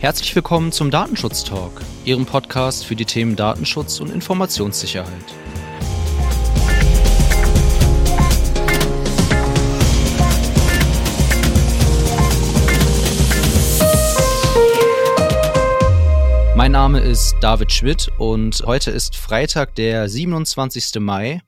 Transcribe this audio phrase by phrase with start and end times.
[0.00, 5.12] Herzlich willkommen zum Datenschutz Talk, Ihrem Podcast für die Themen Datenschutz und Informationssicherheit.
[16.56, 20.98] Mein Name ist David Schmidt und heute ist Freitag, der 27.
[20.98, 21.42] Mai,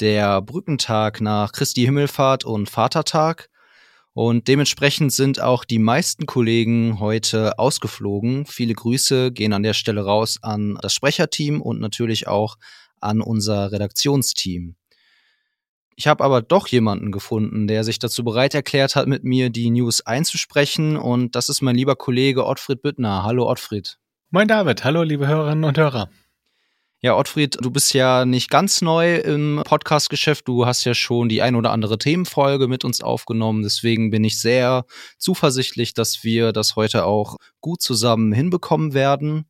[0.00, 3.50] der Brückentag nach Christi Himmelfahrt und Vatertag.
[4.16, 8.46] Und dementsprechend sind auch die meisten Kollegen heute ausgeflogen.
[8.46, 12.56] Viele Grüße gehen an der Stelle raus an das Sprecherteam und natürlich auch
[12.98, 14.74] an unser Redaktionsteam.
[15.96, 19.68] Ich habe aber doch jemanden gefunden, der sich dazu bereit erklärt hat, mit mir die
[19.68, 20.96] News einzusprechen.
[20.96, 23.22] Und das ist mein lieber Kollege Ottfried Büttner.
[23.22, 23.98] Hallo Ottfried.
[24.30, 26.08] Moin David, hallo liebe Hörerinnen und Hörer.
[27.02, 30.48] Ja, Ottfried, du bist ja nicht ganz neu im Podcast-Geschäft.
[30.48, 33.62] Du hast ja schon die ein oder andere Themenfolge mit uns aufgenommen.
[33.62, 34.86] Deswegen bin ich sehr
[35.18, 39.44] zuversichtlich, dass wir das heute auch gut zusammen hinbekommen werden.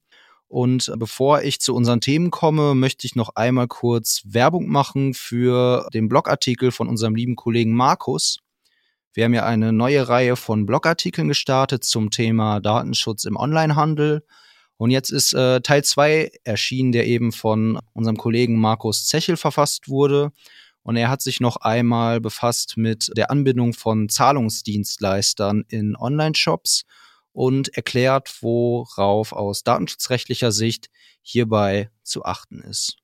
[0.48, 5.89] Und bevor ich zu unseren Themen komme, möchte ich noch einmal kurz Werbung machen für
[5.95, 8.39] den Blogartikel von unserem lieben Kollegen Markus.
[9.12, 14.25] Wir haben ja eine neue Reihe von Blogartikeln gestartet zum Thema Datenschutz im Onlinehandel.
[14.79, 19.89] Und jetzt ist äh, Teil 2 erschienen, der eben von unserem Kollegen Markus Zechel verfasst
[19.89, 20.33] wurde.
[20.83, 26.85] Und er hat sich noch einmal befasst mit der Anbindung von Zahlungsdienstleistern in Online-Shops
[27.33, 30.89] und erklärt, worauf aus datenschutzrechtlicher Sicht
[31.23, 32.99] hierbei zu achten ist.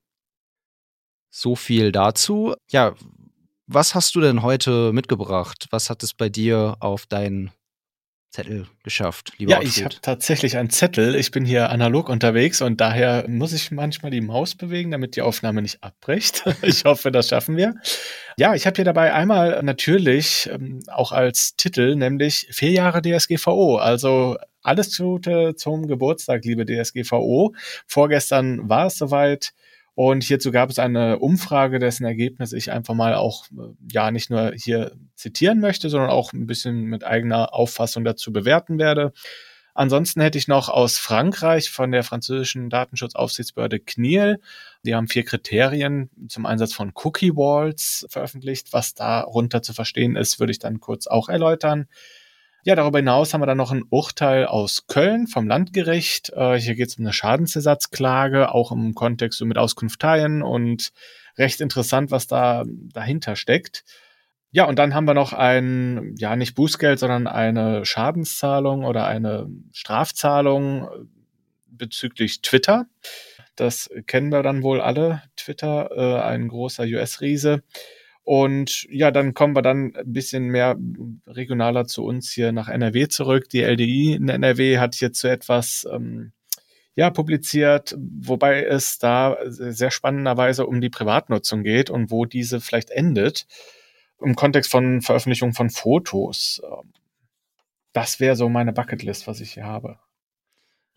[1.31, 2.55] So viel dazu.
[2.71, 2.95] Ja,
[3.67, 5.67] was hast du denn heute mitgebracht?
[5.71, 7.51] Was hat es bei dir auf deinen
[8.33, 9.77] Zettel geschafft, lieber Ja, Outfit.
[9.77, 11.15] ich habe tatsächlich einen Zettel.
[11.15, 15.23] Ich bin hier analog unterwegs und daher muss ich manchmal die Maus bewegen, damit die
[15.23, 16.43] Aufnahme nicht abbricht.
[16.63, 17.75] ich hoffe, das schaffen wir.
[18.39, 23.77] Ja, ich habe hier dabei einmal natürlich ähm, auch als Titel, nämlich vier Jahre DSGVO.
[23.77, 27.55] Also alles Gute zum Geburtstag, liebe DSGVO.
[27.87, 29.53] Vorgestern war es soweit.
[29.95, 34.31] Und hierzu gab es eine Umfrage, dessen Ergebnis ich einfach mal auch, äh, ja, nicht
[34.31, 39.13] nur hier zitieren möchte, sondern auch ein bisschen mit eigener Auffassung dazu bewerten werde.
[39.75, 44.39] Ansonsten hätte ich noch aus Frankreich von der französischen Datenschutzaufsichtsbehörde CNIL.
[44.85, 48.73] Die haben vier Kriterien zum Einsatz von Cookie Walls veröffentlicht.
[48.73, 51.87] Was darunter zu verstehen ist, würde ich dann kurz auch erläutern.
[52.65, 56.31] Ja, darüber hinaus haben wir dann noch ein Urteil aus Köln vom Landgericht.
[56.31, 60.93] Äh, hier geht es um eine Schadensersatzklage, auch im Kontext so mit Auskunfteien und
[61.37, 62.63] recht interessant, was da
[62.93, 63.85] dahinter steckt.
[64.53, 69.49] Ja, und dann haben wir noch ein, ja, nicht Bußgeld, sondern eine Schadenszahlung oder eine
[69.73, 70.89] Strafzahlung
[71.67, 72.87] bezüglich Twitter.
[73.57, 75.23] Das kennen wir dann wohl alle.
[75.37, 77.65] Twitter, äh, ein großer US-Riese.
[78.25, 80.77] Und ja, dann kommen wir dann ein bisschen mehr
[81.27, 83.49] regionaler zu uns hier nach NRW zurück.
[83.49, 86.33] Die LDI in NRW hat hierzu etwas ähm,
[86.95, 92.91] ja, publiziert, wobei es da sehr spannenderweise um die Privatnutzung geht und wo diese vielleicht
[92.91, 93.47] endet
[94.21, 96.63] im Kontext von Veröffentlichung von Fotos.
[96.65, 96.93] Ähm,
[97.93, 99.99] das wäre so meine Bucketlist, was ich hier habe.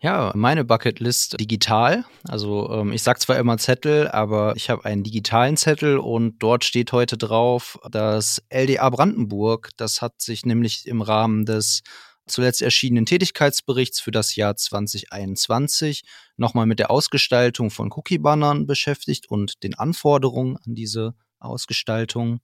[0.02, 2.04] Ja, meine Bucketlist digital.
[2.24, 6.64] Also ähm, ich sag zwar immer Zettel, aber ich habe einen digitalen Zettel und dort
[6.64, 11.82] steht heute drauf, dass LDA Brandenburg, das hat sich nämlich im Rahmen des
[12.26, 16.02] zuletzt erschienenen Tätigkeitsberichts für das Jahr 2021
[16.36, 22.40] nochmal mit der Ausgestaltung von Cookie-Bannern beschäftigt und den Anforderungen an diese Ausgestaltung.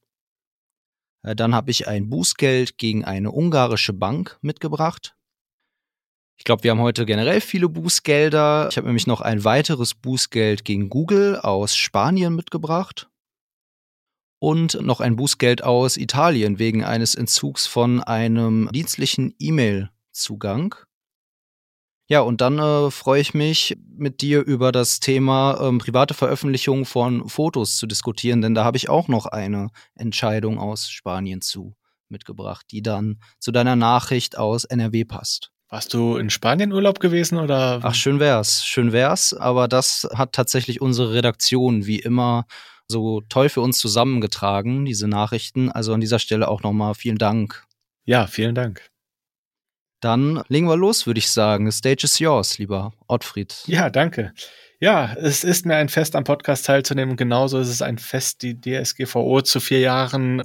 [1.22, 5.14] Äh, dann habe ich ein Bußgeld gegen eine ungarische Bank mitgebracht.
[6.42, 8.66] Ich glaube, wir haben heute generell viele Bußgelder.
[8.68, 13.08] Ich habe nämlich noch ein weiteres Bußgeld gegen Google aus Spanien mitgebracht.
[14.40, 20.74] Und noch ein Bußgeld aus Italien wegen eines Entzugs von einem dienstlichen E-Mail-Zugang.
[22.08, 26.86] Ja, und dann äh, freue ich mich, mit dir über das Thema ähm, private Veröffentlichung
[26.86, 31.76] von Fotos zu diskutieren, denn da habe ich auch noch eine Entscheidung aus Spanien zu
[32.08, 35.51] mitgebracht, die dann zu deiner Nachricht aus NRW passt.
[35.72, 37.80] Warst du in Spanien Urlaub gewesen oder?
[37.82, 42.44] Ach, schön wär's, schön wär's, aber das hat tatsächlich unsere Redaktion wie immer
[42.88, 45.72] so toll für uns zusammengetragen, diese Nachrichten.
[45.72, 47.64] Also an dieser Stelle auch nochmal vielen Dank.
[48.04, 48.90] Ja, vielen Dank.
[50.00, 51.70] Dann legen wir los, würde ich sagen.
[51.70, 53.62] The stage is yours, lieber Ottfried.
[53.64, 54.34] Ja, danke.
[54.78, 57.16] Ja, es ist mir ein Fest, am Podcast teilzunehmen.
[57.16, 60.42] Genauso ist es ein Fest, die DSGVO zu vier Jahren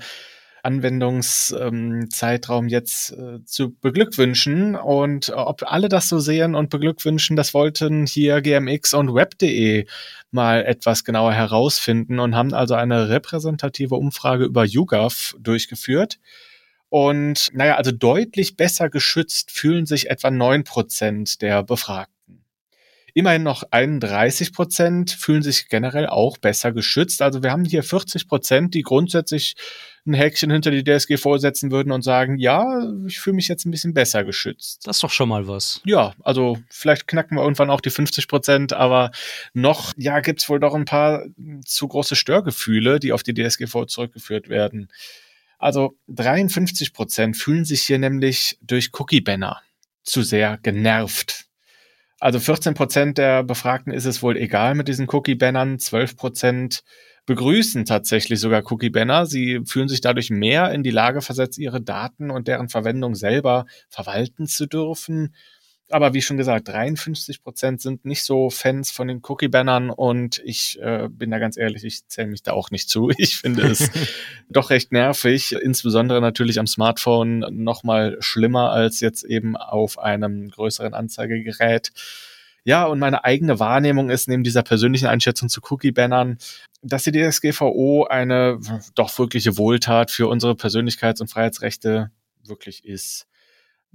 [0.63, 4.75] Anwendungszeitraum jetzt äh, zu beglückwünschen.
[4.75, 9.85] Und ob alle das so sehen und beglückwünschen, das wollten hier GMX und Web.de
[10.31, 16.19] mal etwas genauer herausfinden und haben also eine repräsentative Umfrage über YouGov durchgeführt.
[16.89, 22.16] Und naja, also deutlich besser geschützt fühlen sich etwa neun Prozent der Befragten.
[23.17, 27.23] Immerhin noch 31 Prozent fühlen sich generell auch besser geschützt.
[27.23, 29.55] Also wir haben hier 40 Prozent, die grundsätzlich
[30.05, 32.63] ein Häkchen hinter die DSG vorsetzen würden und sagen, ja,
[33.07, 34.85] ich fühle mich jetzt ein bisschen besser geschützt.
[34.85, 35.81] Das ist doch schon mal was.
[35.83, 39.09] Ja, also vielleicht knacken wir irgendwann auch die 50 Prozent, aber
[39.55, 41.25] noch, ja, gibt's wohl doch ein paar
[41.65, 44.89] zu große Störgefühle, die auf die DSGV zurückgeführt werden.
[45.57, 49.59] Also 53 Prozent fühlen sich hier nämlich durch Cookie-Banner
[50.03, 51.46] zu sehr genervt.
[52.19, 55.77] Also 14 Prozent der Befragten ist es wohl egal mit diesen Cookie-Bannern.
[55.77, 56.83] 12 Prozent
[57.27, 59.27] begrüßen tatsächlich sogar Cookie-Banner.
[59.27, 63.65] Sie fühlen sich dadurch mehr in die Lage versetzt, ihre Daten und deren Verwendung selber
[63.89, 65.35] verwalten zu dürfen.
[65.89, 70.77] Aber wie schon gesagt, 53 Prozent sind nicht so Fans von den Cookie-Bannern und ich
[70.81, 73.09] äh, bin da ganz ehrlich, ich zähle mich da auch nicht zu.
[73.17, 73.89] Ich finde es
[74.49, 80.49] doch recht nervig, insbesondere natürlich am Smartphone noch mal schlimmer als jetzt eben auf einem
[80.49, 81.91] größeren Anzeigegerät.
[82.65, 86.37] Ja, und meine eigene Wahrnehmung ist neben dieser persönlichen Einschätzung zu Cookie-Bannern,
[86.81, 88.59] dass die DSGVO eine
[88.93, 92.11] doch wirkliche Wohltat für unsere Persönlichkeits- und Freiheitsrechte
[92.43, 93.25] wirklich ist.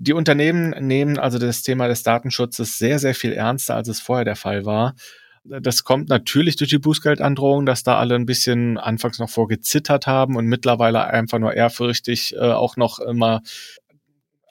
[0.04, 4.24] Die Unternehmen nehmen also das Thema des Datenschutzes sehr, sehr viel ernster, als es vorher
[4.24, 4.96] der Fall war.
[5.44, 10.34] Das kommt natürlich durch die Bußgeldandrohung, dass da alle ein bisschen anfangs noch vorgezittert haben
[10.34, 13.42] und mittlerweile einfach nur ehrfürchtig äh, auch noch immer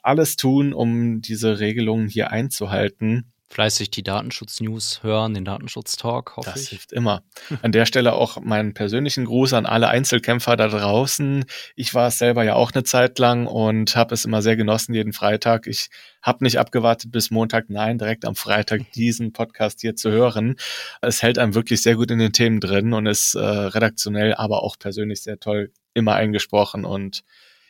[0.02, 6.60] alles tun, um diese Regelungen hier einzuhalten fleißig die Datenschutz-News hören, den Datenschutz-Talk, hoffe das
[6.60, 6.62] ich.
[6.62, 7.22] Das hilft immer.
[7.62, 11.44] An der Stelle auch meinen persönlichen Gruß an alle Einzelkämpfer da draußen.
[11.76, 14.94] Ich war es selber ja auch eine Zeit lang und habe es immer sehr genossen,
[14.94, 15.66] jeden Freitag.
[15.66, 15.90] Ich
[16.22, 20.56] habe nicht abgewartet bis Montag, nein, direkt am Freitag diesen Podcast hier zu hören.
[21.02, 24.62] Es hält einem wirklich sehr gut in den Themen drin und ist äh, redaktionell, aber
[24.62, 26.86] auch persönlich sehr toll immer eingesprochen.
[26.86, 27.22] Und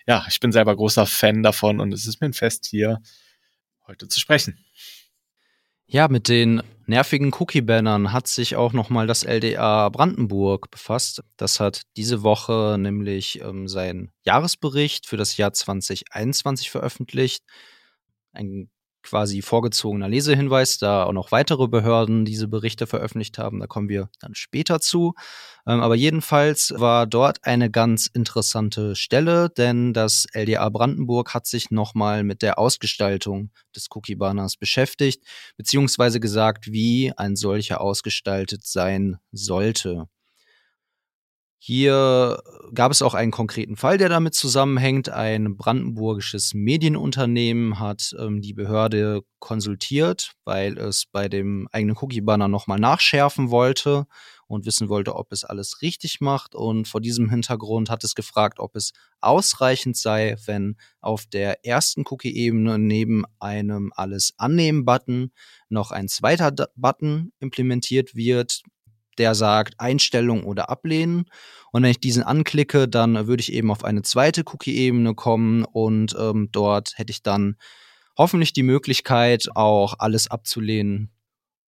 [0.06, 3.00] ja, ich bin selber großer Fan davon und es ist mir ein Fest hier
[3.87, 4.58] heute zu sprechen.
[5.92, 11.22] Ja, mit den nervigen Cookie-Bannern hat sich auch nochmal das LDA Brandenburg befasst.
[11.36, 17.44] Das hat diese Woche nämlich ähm, seinen Jahresbericht für das Jahr 2021 veröffentlicht.
[18.32, 18.70] Ein
[19.02, 23.60] quasi vorgezogener Lesehinweis, da auch noch weitere Behörden diese Berichte veröffentlicht haben.
[23.60, 25.14] Da kommen wir dann später zu.
[25.66, 31.70] Ähm, aber jedenfalls war dort eine ganz interessante Stelle, denn das LDA Brandenburg hat sich
[31.70, 35.25] nochmal mit der Ausgestaltung des Cookie-Banners beschäftigt,
[35.56, 40.08] beziehungsweise gesagt, wie ein solcher ausgestaltet sein sollte.
[41.64, 42.43] Hier
[42.75, 45.11] gab es auch einen konkreten Fall, der damit zusammenhängt.
[45.11, 52.81] Ein brandenburgisches Medienunternehmen hat ähm, die Behörde konsultiert, weil es bei dem eigenen Cookie-Banner nochmal
[52.81, 54.09] nachschärfen wollte
[54.49, 56.56] und wissen wollte, ob es alles richtig macht.
[56.56, 62.03] Und vor diesem Hintergrund hat es gefragt, ob es ausreichend sei, wenn auf der ersten
[62.05, 65.31] Cookie-Ebene neben einem Alles annehmen-Button
[65.69, 68.64] noch ein zweiter Button implementiert wird,
[69.19, 71.26] der sagt Einstellung oder ablehnen.
[71.73, 76.14] Und wenn ich diesen anklicke, dann würde ich eben auf eine zweite Cookie-Ebene kommen und
[76.19, 77.56] ähm, dort hätte ich dann
[78.17, 81.11] hoffentlich die Möglichkeit, auch alles abzulehnen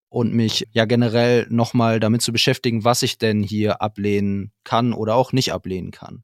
[0.08, 5.14] und mich ja generell nochmal damit zu beschäftigen, was ich denn hier ablehnen kann oder
[5.14, 6.23] auch nicht ablehnen kann.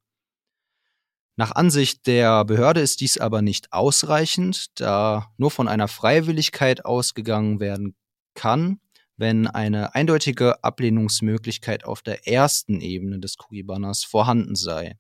[1.37, 7.61] Nach Ansicht der Behörde ist dies aber nicht ausreichend, da nur von einer Freiwilligkeit ausgegangen
[7.61, 7.97] werden
[8.35, 8.79] kann
[9.21, 14.97] wenn eine eindeutige Ablehnungsmöglichkeit auf der ersten Ebene des Cookie-Banners vorhanden sei.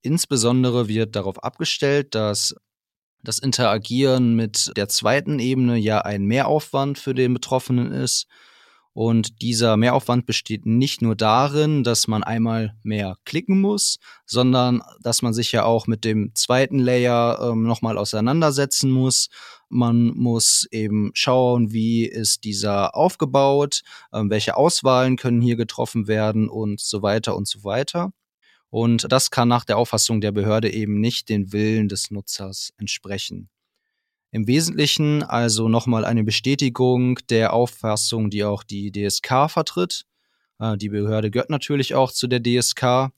[0.00, 2.54] Insbesondere wird darauf abgestellt, dass
[3.24, 8.26] das Interagieren mit der zweiten Ebene ja ein Mehraufwand für den Betroffenen ist
[8.94, 15.22] und dieser Mehraufwand besteht nicht nur darin, dass man einmal mehr klicken muss, sondern dass
[15.22, 19.28] man sich ja auch mit dem zweiten Layer ähm, nochmal auseinandersetzen muss.
[19.70, 23.80] Man muss eben schauen, wie ist dieser aufgebaut,
[24.12, 28.12] ähm, welche Auswahlen können hier getroffen werden und so weiter und so weiter.
[28.68, 33.48] Und das kann nach der Auffassung der Behörde eben nicht den Willen des Nutzers entsprechen.
[34.34, 40.06] Im Wesentlichen also nochmal eine Bestätigung der Auffassung, die auch die DSK vertritt.
[40.58, 43.12] Äh, die Behörde gehört natürlich auch zu der DSK.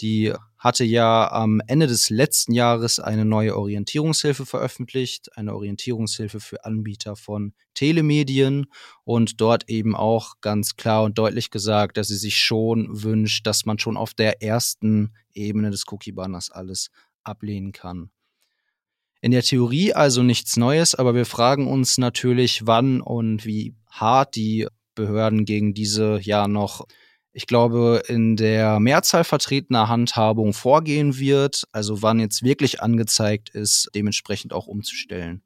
[0.00, 6.64] Die hatte ja am Ende des letzten Jahres eine neue Orientierungshilfe veröffentlicht, eine Orientierungshilfe für
[6.64, 8.66] Anbieter von Telemedien
[9.04, 13.66] und dort eben auch ganz klar und deutlich gesagt, dass sie sich schon wünscht, dass
[13.66, 16.90] man schon auf der ersten Ebene des Cookie-Banners alles
[17.24, 18.10] ablehnen kann.
[19.20, 24.34] In der Theorie also nichts Neues, aber wir fragen uns natürlich, wann und wie hart
[24.34, 26.86] die Behörden gegen diese ja noch
[27.32, 33.88] ich glaube, in der Mehrzahl vertretener Handhabung vorgehen wird, also wann jetzt wirklich angezeigt ist,
[33.94, 35.42] dementsprechend auch umzustellen.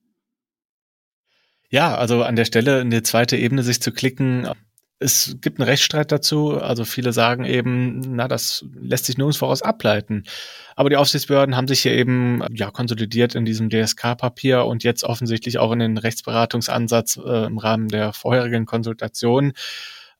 [1.68, 4.48] Ja, also an der Stelle in die zweite Ebene sich zu klicken,
[5.04, 6.58] es gibt einen Rechtsstreit dazu.
[6.58, 10.24] Also viele sagen eben, na, das lässt sich nirgends voraus ableiten.
[10.76, 15.58] Aber die Aufsichtsbehörden haben sich hier eben ja konsolidiert in diesem DSK-Papier und jetzt offensichtlich
[15.58, 19.52] auch in den Rechtsberatungsansatz äh, im Rahmen der vorherigen Konsultation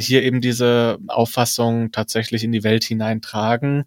[0.01, 3.85] hier eben diese Auffassung tatsächlich in die Welt hineintragen.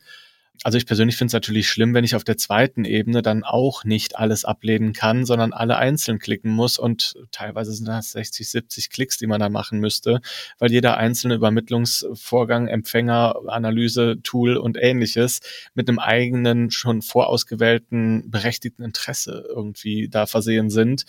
[0.64, 3.84] Also ich persönlich finde es natürlich schlimm, wenn ich auf der zweiten Ebene dann auch
[3.84, 8.90] nicht alles ablehnen kann, sondern alle einzeln klicken muss und teilweise sind das 60, 70
[8.90, 10.22] Klicks, die man da machen müsste,
[10.58, 15.42] weil jeder einzelne Übermittlungsvorgang, Empfänger, Analyse, Tool und ähnliches
[15.74, 21.06] mit einem eigenen, schon vorausgewählten, berechtigten Interesse irgendwie da versehen sind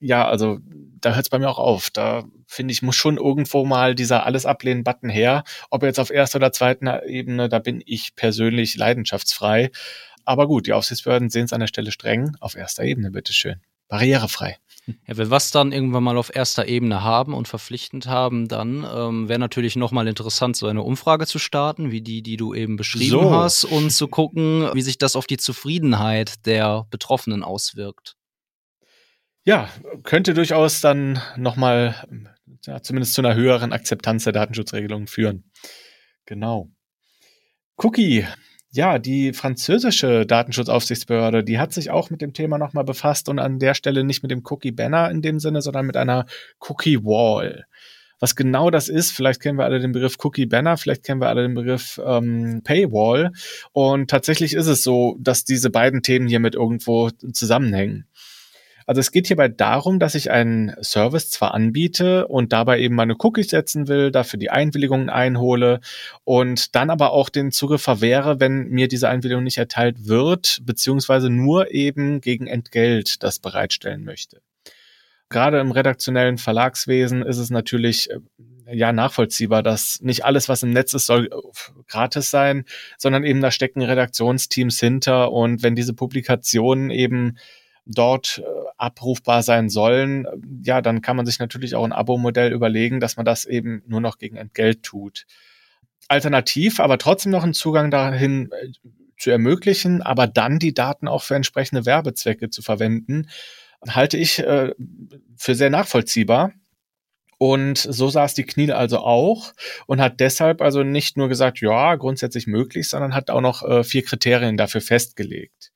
[0.00, 0.58] ja, also
[1.00, 1.90] da hört es bei mir auch auf.
[1.90, 5.44] Da finde ich, muss schon irgendwo mal dieser alles ablehnen Button her.
[5.70, 9.70] Ob jetzt auf erster oder zweiten Ebene, da bin ich persönlich leidenschaftsfrei.
[10.24, 12.36] Aber gut, die Aufsichtsbehörden sehen es an der Stelle streng.
[12.40, 13.60] Auf erster Ebene, bitteschön.
[13.88, 14.58] Barrierefrei.
[14.86, 18.86] Ja, wenn wir was dann irgendwann mal auf erster Ebene haben und verpflichtend haben, dann
[18.90, 22.76] ähm, wäre natürlich nochmal interessant, so eine Umfrage zu starten, wie die, die du eben
[22.76, 23.30] beschrieben so.
[23.30, 28.17] hast, und zu gucken, wie sich das auf die Zufriedenheit der Betroffenen auswirkt
[29.44, 29.68] ja,
[30.02, 32.06] könnte durchaus dann nochmal,
[32.66, 35.50] ja, zumindest zu einer höheren Akzeptanz der Datenschutzregelungen führen.
[36.26, 36.70] Genau.
[37.76, 38.26] Cookie.
[38.70, 43.58] Ja, die französische Datenschutzaufsichtsbehörde, die hat sich auch mit dem Thema nochmal befasst und an
[43.58, 46.26] der Stelle nicht mit dem Cookie Banner in dem Sinne, sondern mit einer
[46.60, 47.64] Cookie Wall.
[48.20, 51.28] Was genau das ist, vielleicht kennen wir alle den Begriff Cookie Banner, vielleicht kennen wir
[51.28, 53.30] alle den Begriff ähm, Paywall.
[53.72, 58.07] Und tatsächlich ist es so, dass diese beiden Themen hier mit irgendwo zusammenhängen.
[58.88, 63.16] Also es geht hierbei darum, dass ich einen Service zwar anbiete und dabei eben meine
[63.18, 65.80] Cookies setzen will, dafür die Einwilligungen einhole
[66.24, 71.28] und dann aber auch den Zugriff verwehre, wenn mir diese Einwilligung nicht erteilt wird, beziehungsweise
[71.28, 74.40] nur eben gegen Entgelt das bereitstellen möchte.
[75.28, 78.20] Gerade im redaktionellen Verlagswesen ist es natürlich äh,
[78.72, 82.64] ja nachvollziehbar, dass nicht alles, was im Netz ist, soll äh, gratis sein,
[82.96, 87.36] sondern eben da stecken Redaktionsteams hinter und wenn diese Publikationen eben
[87.88, 90.26] dort äh, abrufbar sein sollen,
[90.62, 94.00] ja, dann kann man sich natürlich auch ein Abo-Modell überlegen, dass man das eben nur
[94.00, 95.26] noch gegen Entgelt tut.
[96.06, 98.68] Alternativ, aber trotzdem noch einen Zugang dahin äh,
[99.18, 103.28] zu ermöglichen, aber dann die Daten auch für entsprechende Werbezwecke zu verwenden,
[103.86, 104.74] halte ich äh,
[105.36, 106.52] für sehr nachvollziehbar.
[107.40, 109.52] Und so saß die Knie also auch
[109.86, 113.84] und hat deshalb also nicht nur gesagt, ja, grundsätzlich möglich, sondern hat auch noch äh,
[113.84, 115.70] vier Kriterien dafür festgelegt.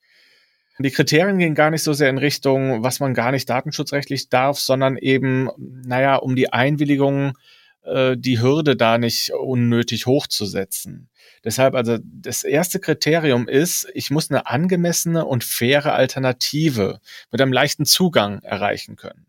[0.79, 4.59] Die Kriterien gehen gar nicht so sehr in Richtung, was man gar nicht datenschutzrechtlich darf,
[4.59, 7.37] sondern eben, naja, um die Einwilligung,
[7.83, 11.09] äh, die Hürde da nicht unnötig hochzusetzen.
[11.43, 16.99] Deshalb also das erste Kriterium ist, ich muss eine angemessene und faire Alternative
[17.31, 19.25] mit einem leichten Zugang erreichen können.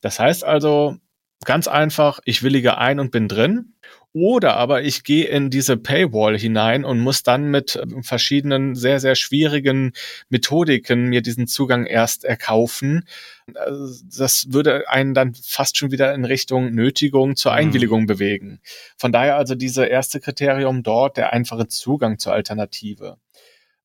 [0.00, 0.96] Das heißt also
[1.44, 3.74] ganz einfach, ich willige ein und bin drin
[4.14, 9.00] oder aber ich gehe in diese Paywall hinein und muss dann mit äh, verschiedenen sehr,
[9.00, 9.92] sehr schwierigen
[10.28, 13.06] Methodiken mir diesen Zugang erst erkaufen.
[13.46, 17.58] Das würde einen dann fast schon wieder in Richtung Nötigung zur mhm.
[17.58, 18.06] Einwilligung mhm.
[18.06, 18.60] bewegen.
[18.96, 23.18] Von daher also diese erste Kriterium dort, der einfache Zugang zur Alternative.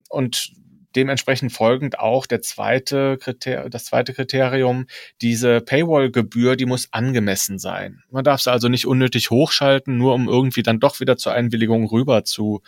[0.09, 0.53] Und
[0.96, 4.88] dementsprechend folgend auch der zweite Kriter das zweite Kriterium,
[5.22, 8.03] diese Paywall-Gebühr, die muss angemessen sein.
[8.10, 11.88] Man darf sie also nicht unnötig hochschalten, nur um irgendwie dann doch wieder zur Einwilligung
[11.88, 12.62] rüber zu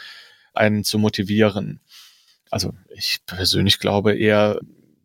[0.53, 1.79] einen zu motivieren.
[2.49, 4.59] Also ich persönlich glaube eher,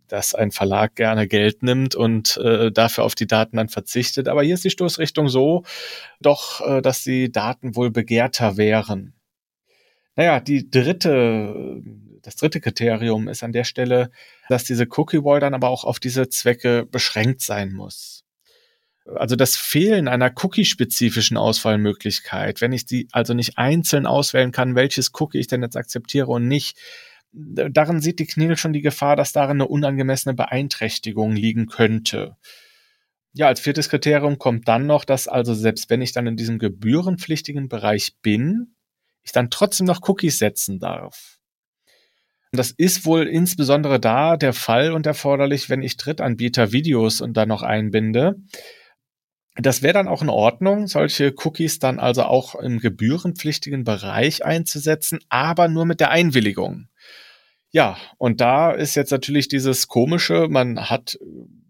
[0.08, 4.28] dass ein Verlag gerne Geld nimmt und äh, dafür auf die Daten dann verzichtet.
[4.28, 5.64] Aber hier ist die Stoßrichtung so,
[6.20, 9.14] doch, äh, dass die Daten wohl begehrter wären.
[10.16, 11.82] Naja, die dritte
[12.26, 14.11] das dritte Kriterium ist an der Stelle,
[14.49, 18.25] dass diese Cookie Wall dann aber auch auf diese Zwecke beschränkt sein muss.
[19.14, 25.12] Also das Fehlen einer cookie-spezifischen Auswahlmöglichkeit, wenn ich die also nicht einzeln auswählen kann, welches
[25.21, 26.76] Cookie ich denn jetzt akzeptiere und nicht,
[27.33, 32.37] darin sieht die Knil schon die Gefahr, dass darin eine unangemessene Beeinträchtigung liegen könnte.
[33.35, 36.59] Ja, als viertes Kriterium kommt dann noch, dass also selbst wenn ich dann in diesem
[36.59, 38.75] gebührenpflichtigen Bereich bin,
[39.23, 41.36] ich dann trotzdem noch Cookies setzen darf.
[42.56, 47.48] Das ist wohl insbesondere da der Fall und erforderlich, wenn ich Drittanbieter Videos und dann
[47.48, 48.36] noch einbinde.
[49.58, 55.18] Das wäre dann auch in Ordnung, solche Cookies dann also auch im gebührenpflichtigen Bereich einzusetzen,
[55.30, 56.88] aber nur mit der Einwilligung.
[57.76, 61.18] Ja, und da ist jetzt natürlich dieses komische, man hat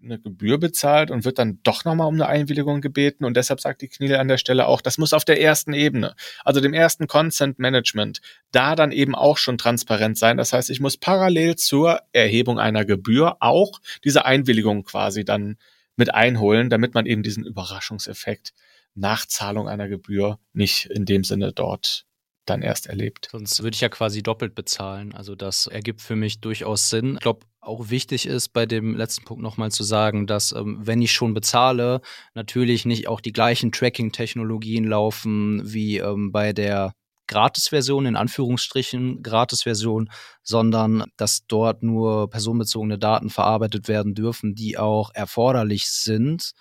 [0.04, 3.24] eine Gebühr bezahlt und wird dann doch nochmal um eine Einwilligung gebeten.
[3.24, 6.14] Und deshalb sagt die Kniel an der Stelle auch, das muss auf der ersten Ebene,
[6.44, 8.20] also dem ersten Consent Management,
[8.52, 10.36] da dann eben auch schon transparent sein.
[10.36, 15.56] Das heißt, ich muss parallel zur Erhebung einer Gebühr auch diese Einwilligung quasi dann
[15.96, 18.52] mit einholen, damit man eben diesen Überraschungseffekt
[18.94, 22.06] nach Zahlung einer Gebühr nicht in dem Sinne dort
[22.46, 23.28] dann erst erlebt.
[23.30, 25.14] Sonst würde ich ja quasi doppelt bezahlen.
[25.14, 27.14] Also das ergibt für mich durchaus Sinn.
[27.14, 31.02] Ich glaube, auch wichtig ist bei dem letzten Punkt nochmal zu sagen, dass ähm, wenn
[31.02, 32.00] ich schon bezahle,
[32.34, 36.92] natürlich nicht auch die gleichen Tracking-Technologien laufen wie ähm, bei der
[37.26, 40.10] Gratis-Version, in Anführungsstrichen Gratis-Version,
[40.42, 46.52] sondern dass dort nur personenbezogene Daten verarbeitet werden dürfen, die auch erforderlich sind.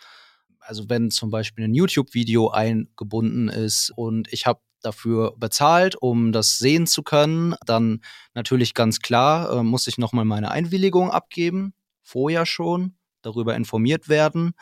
[0.60, 6.58] Also wenn zum Beispiel ein YouTube-Video eingebunden ist und ich habe dafür bezahlt, um das
[6.58, 8.02] sehen zu können, dann
[8.34, 14.54] natürlich ganz klar, äh, muss ich nochmal meine Einwilligung abgeben, vorher schon, darüber informiert werden,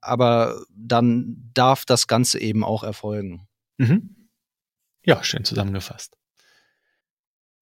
[0.00, 3.48] aber dann darf das Ganze eben auch erfolgen.
[3.78, 4.28] Mhm.
[5.04, 6.16] Ja, schön zusammengefasst.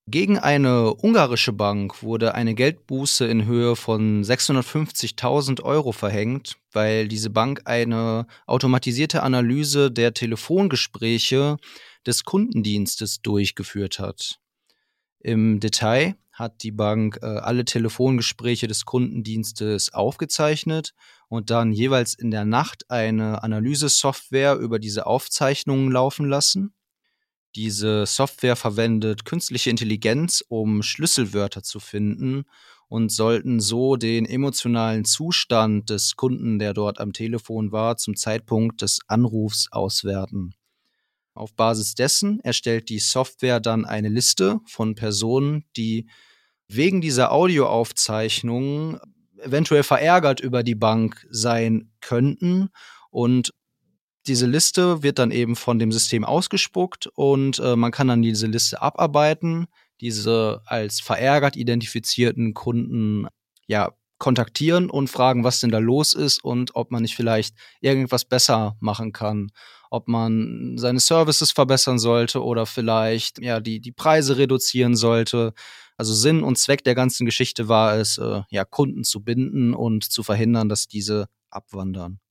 [0.09, 7.31] Gegen eine ungarische Bank wurde eine Geldbuße in Höhe von 650.000 Euro verhängt, weil diese
[7.31, 11.57] Bank eine automatisierte Analyse der Telefongespräche
[12.05, 14.41] des Kundendienstes durchgeführt hat.
[15.21, 20.95] Im Detail hat die Bank äh, alle Telefongespräche des Kundendienstes aufgezeichnet
[21.29, 26.75] und dann jeweils in der Nacht eine Analysesoftware über diese Aufzeichnungen laufen lassen.
[27.55, 32.45] Diese Software verwendet künstliche Intelligenz, um Schlüsselwörter zu finden
[32.89, 38.83] und sollten so den emotionalen Zustand des Kunden, der dort am Telefon war, zum Zeitpunkt
[38.83, 40.55] des Anrufs auswerten.
[41.35, 46.07] Auf Basis dessen erstellt die Software dann eine Liste von Personen, die
[46.69, 48.99] wegen dieser Audioaufzeichnungen
[49.39, 52.69] eventuell verärgert über die Bank sein könnten.
[53.11, 53.53] Und
[54.27, 58.47] diese Liste wird dann eben von dem System ausgespuckt und äh, man kann dann diese
[58.47, 59.67] Liste abarbeiten,
[60.01, 63.27] diese als verärgert identifizierten Kunden
[63.67, 68.25] ja kontaktieren und fragen, was denn da los ist und ob man nicht vielleicht irgendwas
[68.25, 69.51] besser machen kann
[69.93, 75.53] ob man seine Services verbessern sollte oder vielleicht ja die, die Preise reduzieren sollte.
[75.99, 80.05] Also Sinn und Zweck der ganzen Geschichte war es, äh, ja, Kunden zu binden und
[80.05, 82.22] zu verhindern, dass diese abwandern.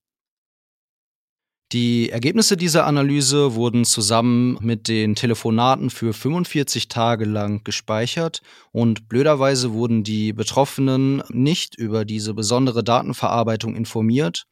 [1.73, 8.41] Die Ergebnisse dieser Analyse wurden zusammen mit den Telefonaten für 45 Tage lang gespeichert
[8.73, 14.47] und blöderweise wurden die Betroffenen nicht über diese besondere Datenverarbeitung informiert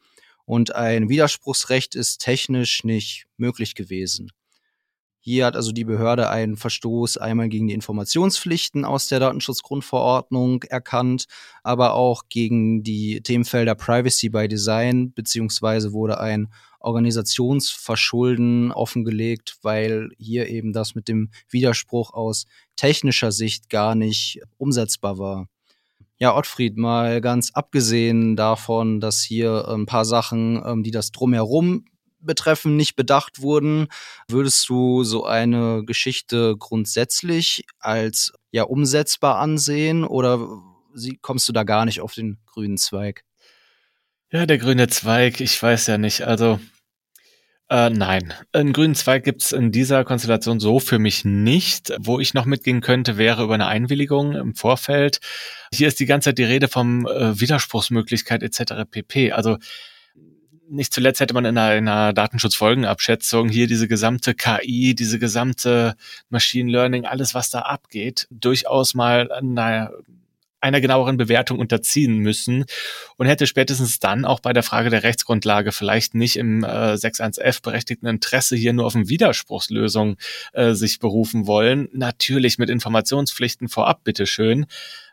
[0.45, 4.31] und ein Widerspruchsrecht ist technisch nicht möglich gewesen.
[5.19, 11.25] Hier hat also die Behörde einen Verstoß einmal gegen die Informationspflichten aus der Datenschutzgrundverordnung erkannt,
[11.61, 16.47] aber auch gegen die Themenfelder Privacy by Design, beziehungsweise wurde ein
[16.79, 25.17] Organisationsverschulden offengelegt, weil hier eben das mit dem Widerspruch aus technischer Sicht gar nicht umsetzbar
[25.17, 25.47] war.
[26.17, 31.85] Ja, Ottfried, mal ganz abgesehen davon, dass hier ein paar Sachen, ähm, die das drumherum
[32.19, 33.87] betreffen, nicht bedacht wurden,
[34.27, 40.45] würdest du so eine Geschichte grundsätzlich als ja umsetzbar ansehen oder
[41.21, 43.23] kommst du da gar nicht auf den grünen Zweig?
[44.31, 46.21] Ja, der grüne Zweig, ich weiß ja nicht.
[46.21, 46.59] Also
[47.67, 51.93] äh, nein, einen grünen Zweig gibt's in dieser Konstellation so für mich nicht.
[51.99, 55.19] Wo ich noch mitgehen könnte, wäre über eine Einwilligung im Vorfeld.
[55.73, 58.85] Hier ist die ganze Zeit die Rede vom äh, Widerspruchsmöglichkeit etc.
[58.89, 59.31] pp.
[59.31, 59.57] Also
[60.69, 65.95] nicht zuletzt hätte man in einer, in einer Datenschutzfolgenabschätzung hier diese gesamte KI, diese gesamte
[66.29, 69.93] Machine Learning, alles was da abgeht, durchaus mal naja, einer
[70.81, 72.65] genaueren Bewertung unterziehen müssen
[73.17, 77.61] und hätte spätestens dann auch bei der Frage der Rechtsgrundlage vielleicht nicht im äh, 6.1f
[77.61, 80.17] berechtigten Interesse hier nur auf eine Widerspruchslösung
[80.53, 81.89] äh, sich berufen wollen.
[81.93, 84.65] Natürlich mit Informationspflichten vorab, bitteschön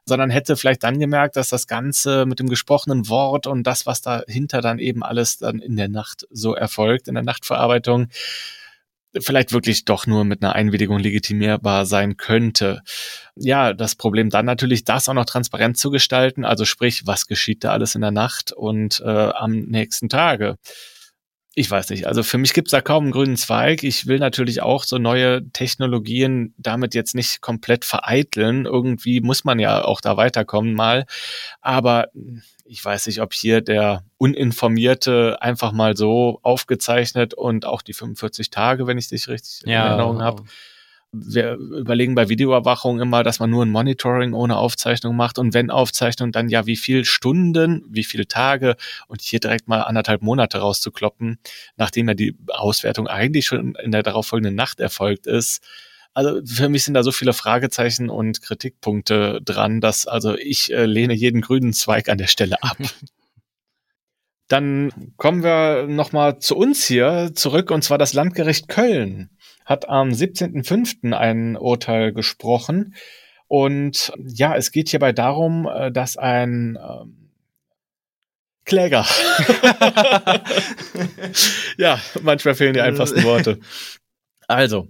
[0.09, 4.02] sondern hätte vielleicht dann gemerkt, dass das Ganze mit dem gesprochenen Wort und das, was
[4.02, 8.06] dahinter dann eben alles dann in der Nacht so erfolgt, in der Nachtverarbeitung,
[9.20, 12.83] vielleicht wirklich doch nur mit einer Einwilligung legitimierbar sein könnte.
[13.35, 17.64] Ja, das Problem dann natürlich, das auch noch transparent zu gestalten, also sprich, was geschieht
[17.64, 20.57] da alles in der Nacht und äh, am nächsten Tage.
[21.59, 23.83] Ich weiß nicht, also für mich gibt's da kaum einen grünen Zweig.
[23.83, 28.66] Ich will natürlich auch so neue Technologien damit jetzt nicht komplett vereiteln.
[28.66, 31.07] Irgendwie muss man ja auch da weiterkommen mal.
[31.62, 32.09] Aber
[32.66, 38.51] ich weiß nicht, ob hier der Uninformierte einfach mal so aufgezeichnet und auch die 45
[38.51, 40.42] Tage, wenn ich dich richtig ja, in Erinnerung habe,
[41.12, 45.71] wir überlegen bei Videoüberwachung immer, dass man nur ein Monitoring ohne Aufzeichnung macht und wenn
[45.71, 48.77] Aufzeichnung, dann ja wie viel Stunden, wie viele Tage
[49.09, 51.38] und hier direkt mal anderthalb Monate rauszukloppen,
[51.77, 55.62] nachdem ja die Auswertung eigentlich schon in der darauffolgenden Nacht erfolgt ist.
[56.14, 60.87] Also für mich sind da so viele Fragezeichen und Kritikpunkte dran, dass also ich äh,
[60.87, 62.79] lehne jeden grünen Zweig an der Stelle ab.
[64.49, 69.29] Dann kommen wir nochmal zu uns hier zurück, und zwar das Landgericht Köln
[69.66, 71.12] hat am 17.05.
[71.12, 72.94] ein Urteil gesprochen.
[73.48, 77.31] Und ja, es geht hierbei darum, äh, dass ein ähm,
[78.64, 79.05] Kläger.
[81.76, 83.61] ja, manchmal fehlen die einfachsten Worte.
[84.48, 84.88] Also,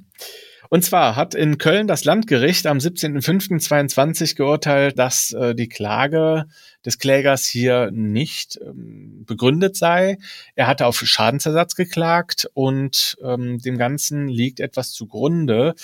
[0.68, 6.46] und zwar hat in Köln das Landgericht am 17.05.22 geurteilt, dass äh, die Klage
[6.84, 10.18] des Klägers hier nicht ähm, begründet sei.
[10.54, 15.74] Er hatte auf Schadensersatz geklagt und ähm, dem Ganzen liegt etwas zugrunde.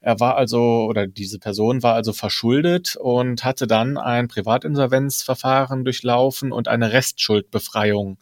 [0.00, 6.50] Er war also, oder diese Person war also verschuldet und hatte dann ein Privatinsolvenzverfahren durchlaufen
[6.50, 8.18] und eine Restschuldbefreiung